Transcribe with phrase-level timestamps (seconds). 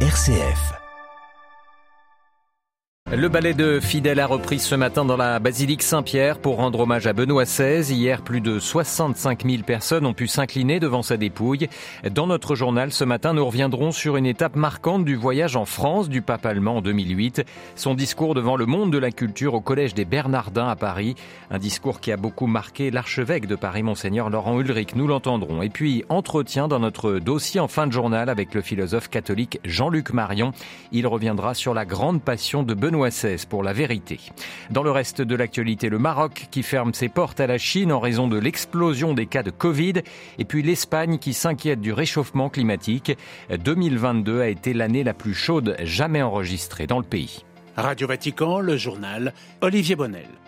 [0.00, 0.85] RCF.
[3.12, 7.06] Le ballet de Fidèle a repris ce matin dans la basilique Saint-Pierre pour rendre hommage
[7.06, 7.94] à Benoît XVI.
[7.94, 11.68] Hier, plus de 65 000 personnes ont pu s'incliner devant sa dépouille.
[12.10, 16.08] Dans notre journal ce matin, nous reviendrons sur une étape marquante du voyage en France
[16.08, 17.44] du pape allemand en 2008.
[17.76, 21.14] Son discours devant le monde de la culture au collège des Bernardins à Paris.
[21.52, 24.96] Un discours qui a beaucoup marqué l'archevêque de Paris, Monseigneur Laurent Ulrich.
[24.96, 25.62] Nous l'entendrons.
[25.62, 30.12] Et puis, entretien dans notre dossier en fin de journal avec le philosophe catholique Jean-Luc
[30.12, 30.50] Marion.
[30.90, 32.95] Il reviendra sur la grande passion de Benoît
[33.48, 34.20] pour la vérité.
[34.70, 38.00] Dans le reste de l'actualité, le Maroc qui ferme ses portes à la Chine en
[38.00, 39.94] raison de l'explosion des cas de Covid
[40.38, 43.16] et puis l'Espagne qui s'inquiète du réchauffement climatique.
[43.50, 47.44] 2022 a été l'année la plus chaude jamais enregistrée dans le pays.
[47.76, 50.45] Radio Vatican, le journal Olivier Bonnel.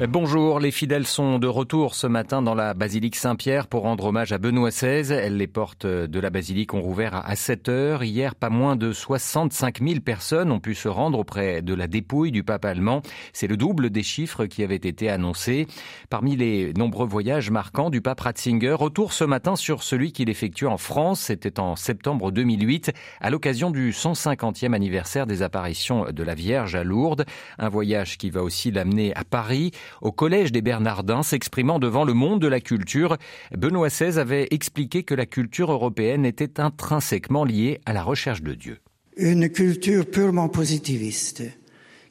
[0.00, 4.32] Bonjour, les fidèles sont de retour ce matin dans la basilique Saint-Pierre pour rendre hommage
[4.32, 5.30] à Benoît XVI.
[5.30, 8.02] Les portes de la basilique ont rouvert à 7 heures.
[8.02, 12.32] Hier, pas moins de 65 000 personnes ont pu se rendre auprès de la dépouille
[12.32, 13.02] du pape allemand.
[13.32, 15.68] C'est le double des chiffres qui avaient été annoncés.
[16.10, 20.66] Parmi les nombreux voyages marquants du pape Ratzinger, retour ce matin sur celui qu'il effectue
[20.66, 21.20] en France.
[21.20, 26.82] C'était en septembre 2008 à l'occasion du 150e anniversaire des apparitions de la Vierge à
[26.82, 27.24] Lourdes.
[27.58, 29.70] Un voyage qui va aussi l'amener à Paris
[30.02, 33.16] au Collège des Bernardins, s'exprimant devant le monde de la culture,
[33.56, 38.54] Benoît XVI avait expliqué que la culture européenne était intrinsèquement liée à la recherche de
[38.54, 38.78] Dieu.
[39.16, 41.42] Une culture purement positiviste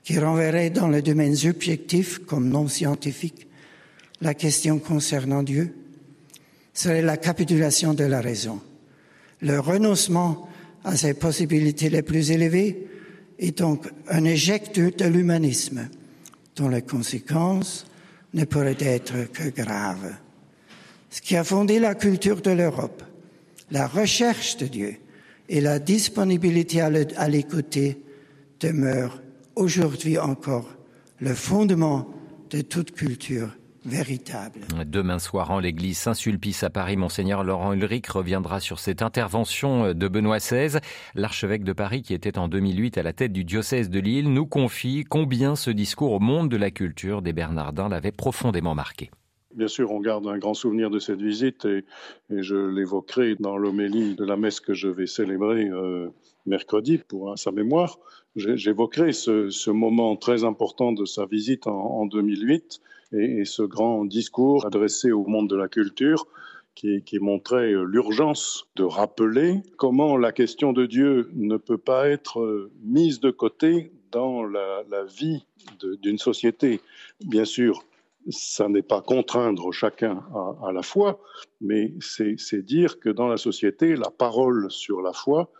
[0.04, 3.48] qui renverrait dans les domaines objectifs comme non scientifiques
[4.22, 5.76] la question concernant Dieu
[6.74, 8.62] serait la capitulation de la raison.
[9.42, 10.48] Le renoncement
[10.84, 12.88] à ses possibilités les plus élevées
[13.40, 15.90] est donc un éjecte de l'humanisme
[16.56, 17.86] dont les conséquences
[18.34, 20.14] ne pourraient être que graves.
[21.10, 23.04] Ce qui a fondé la culture de l'Europe,
[23.72, 24.96] la recherche de Dieu
[25.50, 28.02] et la disponibilité à l'écouter
[28.60, 29.22] demeurent
[29.56, 30.70] aujourd'hui encore
[31.20, 32.10] le fondement
[32.50, 33.50] de toute culture
[33.86, 34.62] véritable.
[34.86, 40.08] Demain soir en l'église Saint-Sulpice à Paris, Monseigneur Laurent Ulrich reviendra sur cette intervention de
[40.08, 40.80] Benoît XVI.
[41.16, 44.46] L'archevêque de Paris, qui était en 2008 à la tête du diocèse de Lille, nous
[44.46, 49.10] confie combien ce discours au monde de la culture des Bernardins l'avait profondément marqué.
[49.54, 51.86] Bien sûr, on garde un grand souvenir de cette visite et,
[52.30, 56.10] je l'évoquerai dans l'homélie de la messe que je vais célébrer euh,
[56.48, 58.00] mercredi pour sa mémoire.
[58.36, 62.82] J'évoquerai ce, moment très important de sa visite en, 2008
[63.14, 66.28] et, ce grand discours adressé au monde de la culture
[66.76, 73.20] qui, montrait l'urgence de rappeler comment la question de Dieu ne peut pas être mise
[73.20, 75.46] de côté dans la, vie
[76.02, 76.82] d'une société.
[77.26, 77.84] Bien sûr,
[78.30, 80.24] ça n'est pas contraindre chacun
[80.66, 81.22] à, la foi,
[81.62, 85.52] mais c'est dire que dans la société, la parole sur la foi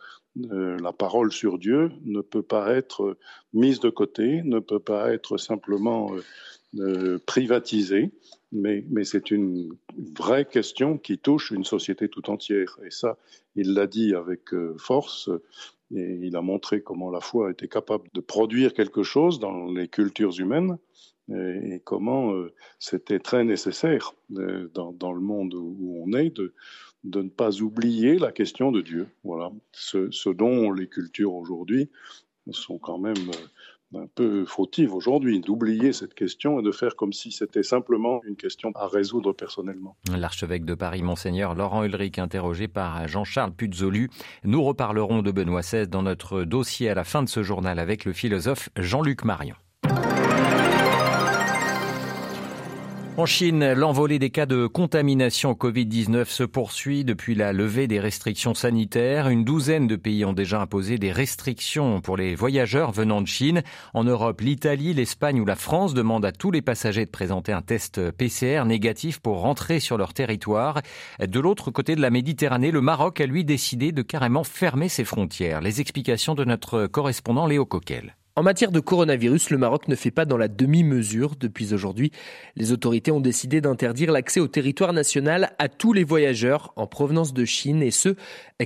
[0.50, 3.16] euh, la parole sur Dieu ne peut pas être
[3.52, 6.24] mise de côté, ne peut pas être simplement euh,
[6.78, 8.10] euh, privatisée,
[8.52, 9.74] mais, mais c'est une
[10.16, 12.78] vraie question qui touche une société tout entière.
[12.84, 13.16] Et ça,
[13.56, 15.30] il l'a dit avec force,
[15.94, 19.88] et il a montré comment la foi était capable de produire quelque chose dans les
[19.88, 20.78] cultures humaines
[21.32, 22.32] et, comment
[22.78, 26.52] c'était très nécessaire dans, dans, le monde où on est de,
[27.04, 29.06] de ne pas oublier la question de Dieu.
[29.22, 31.90] Voilà, ce, dont les cultures aujourd'hui
[32.50, 33.46] sont quand même euh,
[33.96, 38.36] un peu fautives aujourd'hui, d'oublier cette question et de faire comme si c'était simplement une
[38.36, 39.96] question à résoudre personnellement.
[40.16, 44.10] L'archevêque de Paris, Monseigneur Laurent Ulrich, interrogé par Jean-Charles Puzolu.
[44.44, 48.04] Nous reparlerons de Benoît XVI dans notre dossier à la fin de ce journal avec
[48.04, 49.56] le philosophe Jean-Luc Marion.
[53.16, 58.00] En Chine, l'envolée des cas de contamination au Covid-19 se poursuit depuis la levée des
[58.00, 59.28] restrictions sanitaires.
[59.28, 63.62] Une douzaine de pays ont déjà imposé des restrictions pour les voyageurs venant de Chine.
[63.94, 67.62] En Europe, l'Italie, l'Espagne ou la France demandent à tous les passagers de présenter un
[67.62, 70.82] test PCR négatif pour rentrer sur leur territoire.
[71.24, 75.04] De l'autre côté de la Méditerranée, le Maroc a lui décidé de carrément fermer ses
[75.04, 75.60] frontières.
[75.60, 78.16] Les explications de notre correspondant Léo Coquel.
[78.36, 81.36] En matière de coronavirus, le Maroc ne fait pas dans la demi-mesure.
[81.38, 82.10] Depuis aujourd'hui,
[82.56, 87.32] les autorités ont décidé d'interdire l'accès au territoire national à tous les voyageurs en provenance
[87.32, 88.16] de Chine et ce,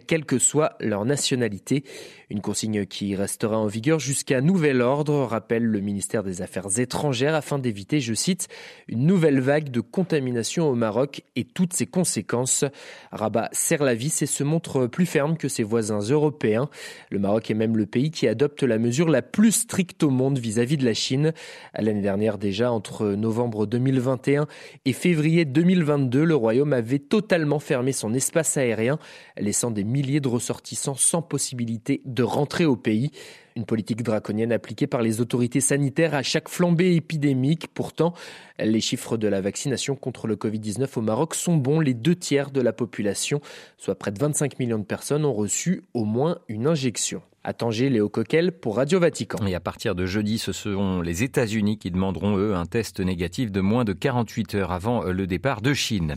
[0.07, 1.85] quelle que soit leur nationalité.
[2.31, 7.35] Une consigne qui restera en vigueur jusqu'à nouvel ordre, rappelle le ministère des Affaires étrangères
[7.35, 8.49] afin d'éviter, je cite,
[8.87, 12.65] une nouvelle vague de contamination au Maroc et toutes ses conséquences.
[13.13, 16.71] Rabat serre la vis et se montre plus ferme que ses voisins européens.
[17.11, 20.39] Le Maroc est même le pays qui adopte la mesure la plus strict au monde
[20.39, 21.33] vis-à-vis de la Chine.
[21.75, 24.47] L'année dernière déjà, entre novembre 2021
[24.85, 28.99] et février 2022, le Royaume avait totalement fermé son espace aérien,
[29.37, 33.11] laissant des milliers de ressortissants sans possibilité de rentrer au pays.
[33.57, 37.67] Une politique draconienne appliquée par les autorités sanitaires à chaque flambée épidémique.
[37.75, 38.15] Pourtant,
[38.61, 41.81] les chiffres de la vaccination contre le Covid-19 au Maroc sont bons.
[41.81, 43.41] Les deux tiers de la population,
[43.77, 47.21] soit près de 25 millions de personnes, ont reçu au moins une injection.
[47.49, 48.13] À Tanger, Léo
[48.61, 49.47] pour Radio Vatican.
[49.47, 53.51] Et à partir de jeudi, ce seront les États-Unis qui demanderont, eux, un test négatif
[53.51, 56.17] de moins de 48 heures avant le départ de Chine.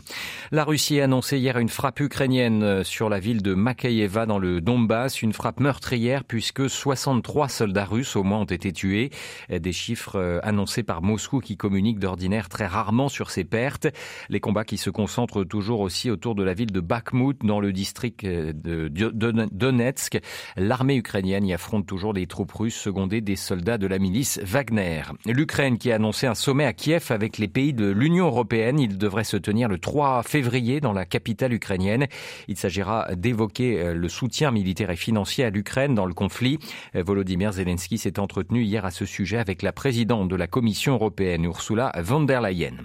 [0.51, 4.60] La Russie a annoncé hier une frappe ukrainienne sur la ville de Makayeva dans le
[4.60, 9.10] Donbass, une frappe meurtrière puisque 63 soldats russes au moins ont été tués.
[9.48, 13.88] Des chiffres euh, annoncés par Moscou qui communiquent d'ordinaire très rarement sur ces pertes.
[14.27, 17.72] Les combats qui se concentrent toujours aussi autour de la ville de Bakhmut dans le
[17.72, 20.19] district euh, de Donetsk.
[20.57, 25.03] L'armée ukrainienne y affronte toujours des troupes russes secondées des soldats de la milice Wagner.
[25.25, 28.79] L'Ukraine qui a annoncé un sommet à Kiev avec les pays de l'Union européenne.
[28.79, 32.07] Il devrait se tenir le 3 février dans la capitale ukrainienne.
[32.47, 36.59] Il s'agira d'évoquer euh, le soutien militaire et financier à l'Ukraine dans le conflit.
[36.95, 40.94] Euh, Volodymyr Zelensky s'est entretenu hier à ce sujet avec la présidente de la Commission
[40.94, 42.77] européenne, Ursula von der Leyen.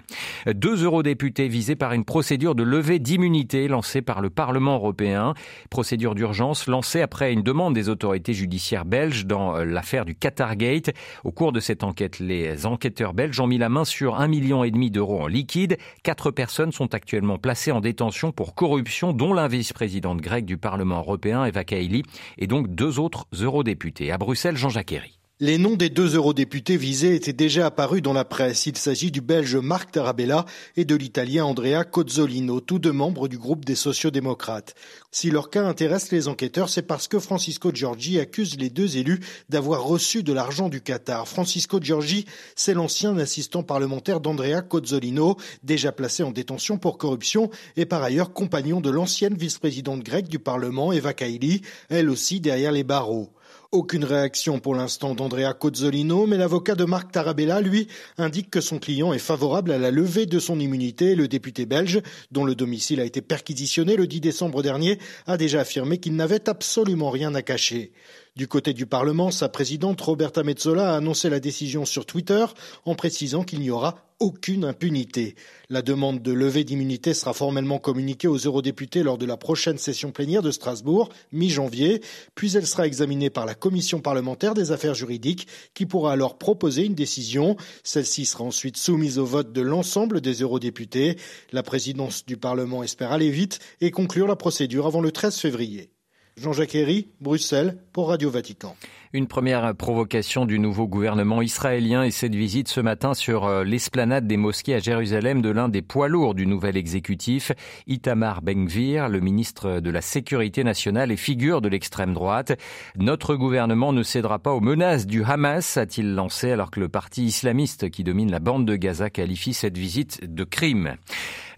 [0.46, 5.34] Deux eurodéputés visés par une procédure de levée d'immunité lancée par le Parlement européen.
[5.70, 10.92] Procédure d'urgence lancée après une demande des autorités judiciaire belge dans euh, l'affaire du Qatargate.
[11.24, 14.64] Au cours de cette enquête, les enquêteurs belges ont mis la main sur un million
[14.64, 15.78] et demi d'euros en liquide.
[16.02, 20.98] Quatre personnes sont actuellement placées en détention pour corruption, dont la vice-présidente grecque du Parlement
[20.98, 22.02] européen, Eva Kaili,
[22.38, 24.12] et donc deux autres eurodéputés.
[24.12, 25.18] À Bruxelles, Jean-Jacques Herry.
[25.38, 28.64] Les noms des deux eurodéputés visés étaient déjà apparus dans la presse.
[28.64, 30.46] Il s'agit du belge Marc Tarabella
[30.78, 34.74] et de l'italien Andrea Cozzolino, tous deux membres du groupe des sociodémocrates.
[35.10, 39.20] Si leur cas intéresse les enquêteurs, c'est parce que Francisco Giorgi accuse les deux élus
[39.50, 41.28] d'avoir reçu de l'argent du Qatar.
[41.28, 42.24] Francisco Giorgi,
[42.54, 48.32] c'est l'ancien assistant parlementaire d'Andrea Cozzolino, déjà placé en détention pour corruption et par ailleurs
[48.32, 51.60] compagnon de l'ancienne vice-présidente grecque du Parlement, Eva Kaili,
[51.90, 53.35] elle aussi derrière les barreaux.
[53.72, 58.78] Aucune réaction pour l'instant d'Andrea Cozzolino, mais l'avocat de Marc Tarabella, lui, indique que son
[58.78, 61.16] client est favorable à la levée de son immunité.
[61.16, 65.60] Le député belge, dont le domicile a été perquisitionné le 10 décembre dernier, a déjà
[65.60, 67.92] affirmé qu'il n'avait absolument rien à cacher.
[68.36, 72.44] Du côté du Parlement, sa présidente Roberta Metsola a annoncé la décision sur Twitter
[72.84, 75.36] en précisant qu'il n'y aura aucune impunité.
[75.70, 80.12] La demande de levée d'immunité sera formellement communiquée aux eurodéputés lors de la prochaine session
[80.12, 82.02] plénière de Strasbourg, mi-janvier,
[82.34, 86.84] puis elle sera examinée par la commission parlementaire des affaires juridiques qui pourra alors proposer
[86.84, 87.56] une décision.
[87.84, 91.16] Celle-ci sera ensuite soumise au vote de l'ensemble des eurodéputés.
[91.52, 95.88] La présidence du Parlement espère aller vite et conclure la procédure avant le 13 février.
[96.38, 98.76] Jean-Jacques Herry, Bruxelles, pour Radio Vatican.
[99.14, 104.26] Une première provocation du nouveau gouvernement israélien et cette visite ce matin sur euh, l'esplanade
[104.26, 107.52] des mosquées à Jérusalem de l'un des poids lourds du nouvel exécutif,
[107.86, 112.52] Itamar Ben-Gvir, le ministre de la Sécurité nationale et figure de l'extrême droite.
[112.96, 117.24] Notre gouvernement ne cédera pas aux menaces du Hamas, a-t-il lancé alors que le parti
[117.24, 120.96] islamiste qui domine la bande de Gaza qualifie cette visite de crime.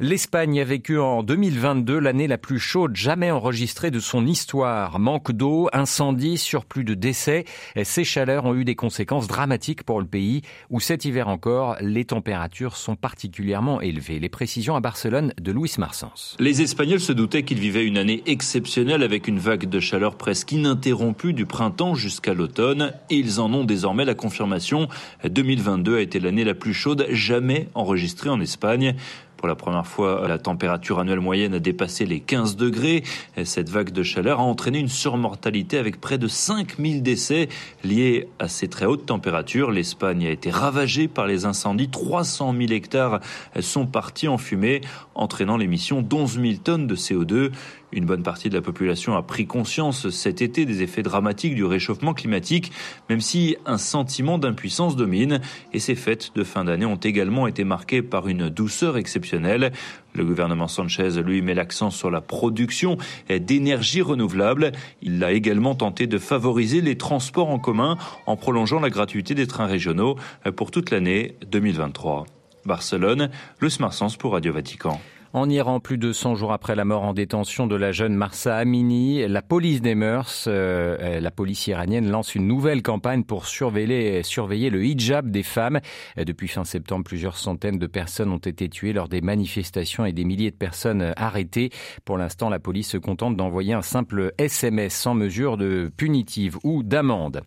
[0.01, 5.01] L'Espagne a vécu en 2022 l'année la plus chaude jamais enregistrée de son histoire.
[5.01, 7.45] Manque d'eau, incendie, surplus de décès.
[7.83, 12.05] Ces chaleurs ont eu des conséquences dramatiques pour le pays où cet hiver encore, les
[12.05, 14.21] températures sont particulièrement élevées.
[14.21, 16.37] Les précisions à Barcelone de Louis Marsens.
[16.39, 20.53] Les Espagnols se doutaient qu'ils vivaient une année exceptionnelle avec une vague de chaleur presque
[20.53, 24.87] ininterrompue du printemps jusqu'à l'automne et ils en ont désormais la confirmation.
[25.29, 28.95] 2022 a été l'année la plus chaude jamais enregistrée en Espagne.
[29.39, 33.05] Pour la première fois, la température annuelle moyenne a dépassé les 15 degrés.
[33.45, 37.49] Cette vague de chaleur a entraîné une surmortalité avec près de 5000 décès
[37.85, 39.71] liés à ces très hautes températures.
[39.71, 41.89] L'Espagne a été ravagée par les incendies.
[41.89, 43.21] 300 000 hectares
[43.61, 44.81] sont partis en fumée,
[45.15, 47.53] entraînant l'émission d'11 000 tonnes de CO2.
[47.91, 51.65] Une bonne partie de la population a pris conscience cet été des effets dramatiques du
[51.65, 52.71] réchauffement climatique,
[53.09, 55.41] même si un sentiment d'impuissance domine.
[55.73, 59.73] Et ces fêtes de fin d'année ont également été marquées par une douceur exceptionnelle.
[60.13, 62.99] Le gouvernement Sanchez, lui, met l'accent sur la production
[63.31, 64.73] d'énergie renouvelable.
[65.01, 69.47] Il a également tenté de favoriser les transports en commun en prolongeant la gratuité des
[69.47, 70.17] trains régionaux
[70.57, 72.27] pour toute l'année 2023.
[72.67, 73.31] Barcelone,
[73.61, 75.01] le Smart Sens pour Radio Vatican.
[75.35, 78.57] En Iran, plus de 100 jours après la mort en détention de la jeune Marsa
[78.57, 84.23] Amini, la police des mœurs, euh, la police iranienne lance une nouvelle campagne pour surveiller,
[84.23, 85.81] surveiller le hijab des femmes.
[86.17, 90.25] Depuis fin septembre, plusieurs centaines de personnes ont été tuées lors des manifestations et des
[90.25, 91.69] milliers de personnes arrêtées.
[92.07, 96.83] Pour l'instant, la police se contente d'envoyer un simple SMS sans mesure de punitive ou
[96.83, 97.43] d'amende.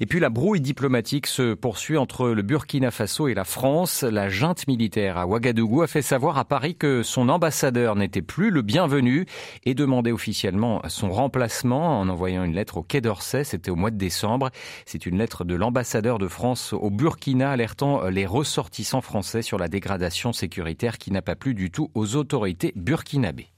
[0.00, 4.02] Et puis la brouille diplomatique se poursuit entre le Burkina Faso et la France.
[4.02, 8.50] La junte militaire à Ouagadougou a fait savoir à Paris que son ambassadeur n'était plus
[8.50, 9.26] le bienvenu
[9.64, 13.42] et demandait officiellement son remplacement en envoyant une lettre au Quai d'Orsay.
[13.42, 14.50] C'était au mois de décembre.
[14.86, 19.66] C'est une lettre de l'ambassadeur de France au Burkina alertant les ressortissants français sur la
[19.66, 23.48] dégradation sécuritaire qui n'a pas plu du tout aux autorités burkinabées.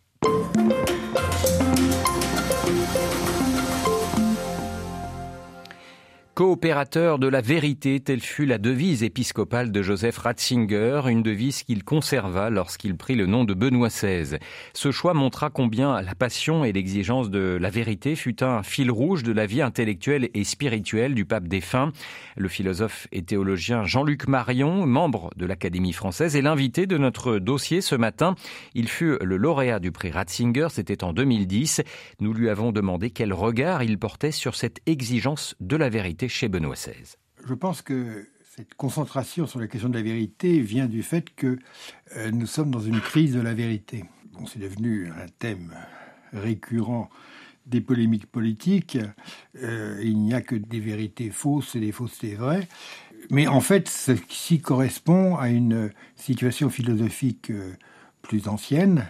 [6.40, 11.84] Coopérateur de la vérité, telle fut la devise épiscopale de Joseph Ratzinger, une devise qu'il
[11.84, 14.38] conserva lorsqu'il prit le nom de Benoît XVI.
[14.72, 19.22] Ce choix montra combien la passion et l'exigence de la vérité fut un fil rouge
[19.22, 21.92] de la vie intellectuelle et spirituelle du pape défunt.
[22.38, 27.82] Le philosophe et théologien Jean-Luc Marion, membre de l'Académie française, est l'invité de notre dossier
[27.82, 28.34] ce matin.
[28.72, 31.82] Il fut le lauréat du prix Ratzinger, c'était en 2010.
[32.20, 36.48] Nous lui avons demandé quel regard il portait sur cette exigence de la vérité chez
[36.48, 41.02] Benoît XVI Je pense que cette concentration sur la question de la vérité vient du
[41.02, 41.58] fait que
[42.16, 44.04] euh, nous sommes dans une crise de la vérité.
[44.32, 45.74] Bon, c'est devenu un thème
[46.32, 47.10] récurrent
[47.66, 48.98] des polémiques politiques.
[49.62, 52.68] Euh, il n'y a que des vérités fausses et des faussetés vraies.
[53.30, 57.74] Mais en fait, ceci correspond à une situation philosophique euh,
[58.22, 59.08] plus ancienne,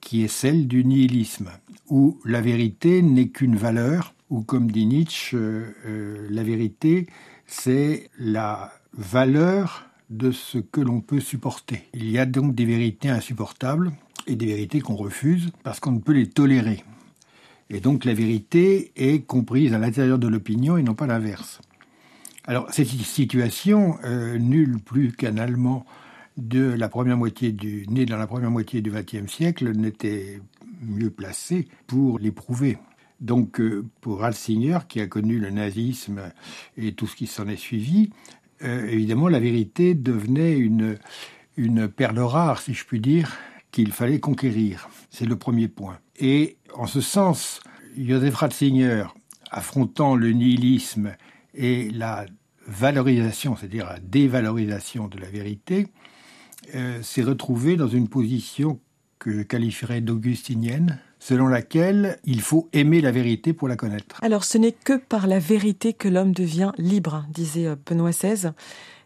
[0.00, 1.50] qui est celle du nihilisme,
[1.88, 7.06] où la vérité n'est qu'une valeur ou comme dit Nietzsche, euh, euh, la vérité,
[7.46, 11.82] c'est la valeur de ce que l'on peut supporter.
[11.94, 13.92] Il y a donc des vérités insupportables
[14.26, 16.84] et des vérités qu'on refuse parce qu'on ne peut les tolérer.
[17.70, 21.60] Et donc la vérité est comprise à l'intérieur de l'opinion et non pas l'inverse.
[22.44, 25.84] Alors cette situation, euh, nul plus qu'un Allemand
[26.40, 30.40] de la première moitié du, né dans la première moitié du XXe siècle n'était
[30.82, 32.78] mieux placé pour l'éprouver.
[33.20, 36.32] Donc euh, pour Ratzinger, qui a connu le nazisme
[36.76, 38.10] et tout ce qui s'en est suivi,
[38.62, 40.96] euh, évidemment la vérité devenait une,
[41.56, 43.36] une perle rare, si je puis dire,
[43.70, 44.88] qu'il fallait conquérir.
[45.10, 45.98] C'est le premier point.
[46.18, 47.60] Et en ce sens,
[47.96, 49.04] Joseph Ratzinger,
[49.50, 51.12] affrontant le nihilisme
[51.54, 52.26] et la
[52.66, 55.88] valorisation, c'est-à-dire la dévalorisation de la vérité,
[56.74, 58.78] euh, s'est retrouvé dans une position
[59.18, 64.18] que je qualifierais d'augustinienne, selon laquelle il faut aimer la vérité pour la connaître.
[64.22, 68.52] Alors ce n'est que par la vérité que l'homme devient libre, disait euh, Benoît XVI.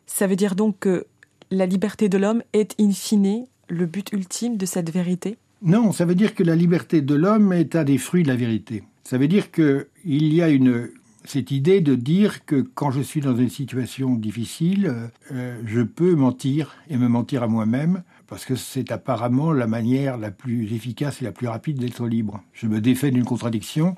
[0.06, 1.06] Ça veut dire donc que
[1.50, 5.36] la liberté de l'homme est in fine le but ultime de cette vérité?
[5.62, 8.36] Non, ça veut dire que la liberté de l'homme est un des fruits de la
[8.36, 8.82] vérité.
[9.02, 10.90] Ça veut dire qu'il y a une
[11.24, 16.14] cette idée de dire que quand je suis dans une situation difficile, euh, je peux
[16.14, 21.22] mentir et me mentir à moi-même parce que c'est apparemment la manière la plus efficace
[21.22, 22.42] et la plus rapide d'être libre.
[22.52, 23.96] Je me défais d'une contradiction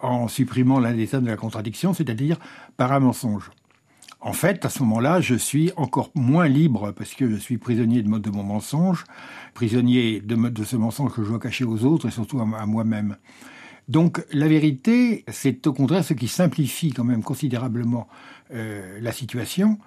[0.00, 2.38] en supprimant l'un des termes de la contradiction, c'est-à-dire
[2.76, 3.50] par un mensonge.
[4.20, 8.02] En fait, à ce moment-là, je suis encore moins libre parce que je suis prisonnier
[8.02, 9.04] de, de mon mensonge,
[9.54, 13.16] prisonnier de, de, ce mensonge que je dois cacher aux autres et surtout à, moi-même.
[13.88, 18.06] Donc la vérité, c'est au contraire ce qui simplifie quand même considérablement
[18.52, 19.78] euh, la situation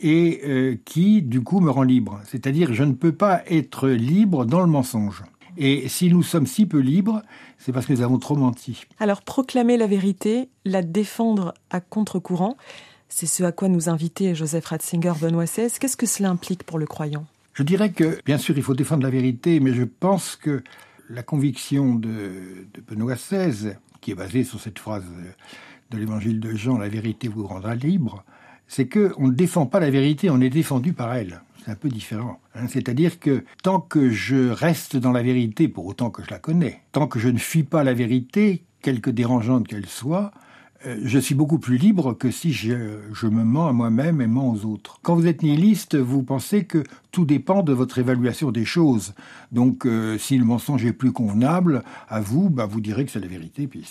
[0.00, 2.20] et euh, qui, du coup, me rend libre.
[2.24, 5.22] C'est-à-dire, je ne peux pas être libre dans le mensonge.
[5.58, 7.22] Et si nous sommes si peu libres,
[7.58, 8.84] c'est parce que nous avons trop menti.
[8.98, 12.56] Alors, proclamer la vérité, la défendre à contre-courant,
[13.08, 15.68] c'est ce à quoi nous invitait Joseph Ratzinger, Benoît XVI.
[15.78, 17.26] Qu'est-ce que cela implique pour le croyant?
[17.52, 20.62] Je dirais que, bien sûr, il faut défendre la vérité, mais je pense que
[21.10, 25.04] la conviction de, Benoît XVI, qui est basée sur cette phrase
[25.90, 28.24] de l'évangile de Jean, la vérité vous rendra libre,
[28.68, 31.42] c'est qu'on ne défend pas la vérité, on est défendu par elle.
[31.64, 32.40] C'est un peu différent.
[32.54, 32.68] Hein.
[32.68, 36.82] C'est-à-dire que tant que je reste dans la vérité, pour autant que je la connais,
[36.92, 40.30] tant que je ne fuis pas la vérité, quelque dérangeante qu'elle soit,
[40.84, 42.72] je suis beaucoup plus libre que si je,
[43.26, 44.98] me mens à moi-même et mens aux autres.
[45.02, 49.14] Quand vous êtes nihiliste, vous pensez que tout dépend de votre évaluation des choses.
[49.52, 53.20] Donc, euh, si le mensonge est plus convenable à vous, bah, vous direz que c'est
[53.20, 53.86] la vérité, puis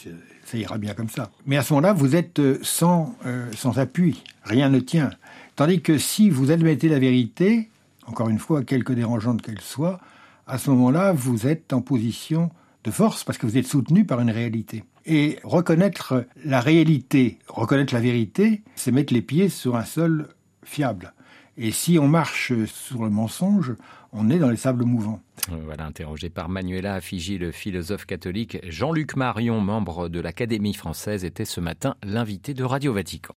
[0.45, 1.29] ça ira bien comme ça.
[1.45, 3.15] Mais à ce moment-là, vous êtes euh, sans,
[3.55, 5.11] sans appui, rien ne tient.
[5.55, 7.69] Tandis que si vous admettez la vérité,
[8.07, 9.99] encore une fois, quelque dérangeante qu'elle soit,
[10.47, 12.49] à ce moment-là, vous êtes en position
[12.83, 14.83] de force parce que vous êtes soutenu par une réalité.
[15.05, 20.29] Et reconnaître la réalité, reconnaître la vérité, c'est mettre les pieds sur un sol
[20.63, 21.13] fiable.
[21.57, 23.73] Et si on marche sur le mensonge,
[24.13, 25.21] on est dans les sables mouvants.
[25.65, 31.45] Voilà, interrogé par Manuela Affigi, le philosophe catholique Jean-Luc Marion, membre de l'Académie française, était
[31.45, 33.35] ce matin l'invité de Radio Vatican.